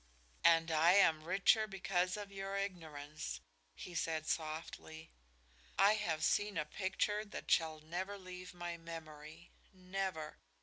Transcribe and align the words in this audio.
"And 0.43 0.71
I 0.71 0.93
am 0.93 1.25
richer 1.25 1.67
because 1.67 2.17
of 2.17 2.31
your 2.31 2.57
ignorance," 2.57 3.39
he 3.75 3.93
said, 3.93 4.25
softly. 4.25 5.11
"I 5.77 5.93
have 5.93 6.23
seen 6.23 6.57
a 6.57 6.65
picture 6.65 7.23
that 7.23 7.51
shall 7.51 7.81
never 7.81 8.17
leave 8.17 8.51
my 8.55 8.77
memory 8.77 9.51
never! 9.71 10.39